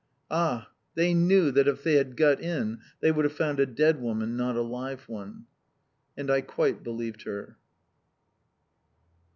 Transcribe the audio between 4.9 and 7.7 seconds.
one!" And I quite believed her.